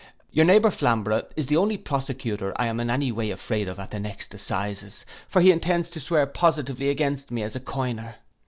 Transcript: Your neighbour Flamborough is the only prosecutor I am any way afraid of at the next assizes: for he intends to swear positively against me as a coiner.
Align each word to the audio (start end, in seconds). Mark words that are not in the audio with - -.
Your 0.31 0.45
neighbour 0.45 0.71
Flamborough 0.71 1.27
is 1.35 1.45
the 1.45 1.57
only 1.57 1.77
prosecutor 1.77 2.53
I 2.59 2.65
am 2.65 2.79
any 2.79 3.11
way 3.11 3.29
afraid 3.29 3.67
of 3.67 3.77
at 3.79 3.91
the 3.91 3.99
next 3.99 4.33
assizes: 4.33 5.05
for 5.27 5.41
he 5.41 5.51
intends 5.51 5.91
to 5.91 5.99
swear 5.99 6.25
positively 6.25 6.89
against 6.89 7.29
me 7.29 7.43
as 7.43 7.55
a 7.55 7.59
coiner. 7.59 8.15